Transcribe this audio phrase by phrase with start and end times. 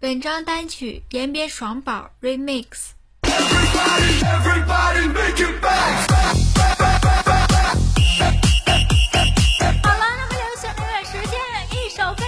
[0.00, 2.90] 本张单曲《边边爽宝》Remix。
[3.24, 3.34] 好
[9.98, 11.34] 了，那么有兄弟们，时间
[11.72, 12.24] 一首《非》。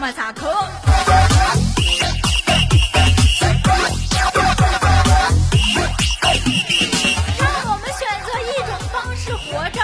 [0.00, 0.46] 莫沙克
[7.38, 9.79] 让我们选择一种方式活着。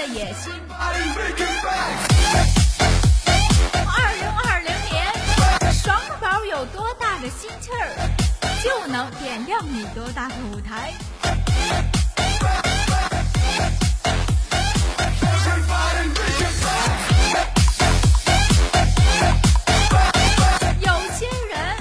[0.00, 0.50] 的野心。
[0.70, 0.94] 二
[4.14, 5.04] 零二零年，
[5.74, 7.92] 爽宝有多大的心气儿，
[8.64, 10.94] 就能点亮你多大的舞台。
[20.80, 21.76] 有些人，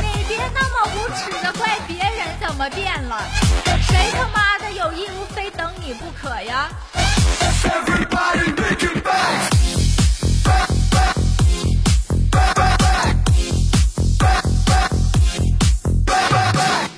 [0.00, 3.20] 你别那么无耻的怪别人怎么变了，
[3.90, 6.70] 谁他妈的有义务非等你不可呀？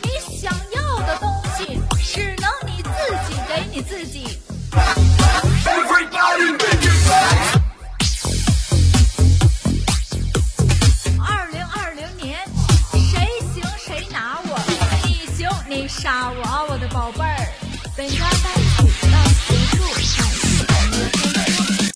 [0.02, 0.08] 你
[0.40, 2.88] 想要的东西，只能你自
[3.26, 4.38] 己给你自己。
[11.20, 12.38] 二零二零年，
[12.92, 14.58] 谁行谁拿我，
[15.04, 17.48] 你行你杀我，我的宝贝儿，
[17.96, 18.16] 本家。